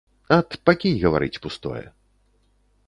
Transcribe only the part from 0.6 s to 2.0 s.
пакінь гаварыць пустое.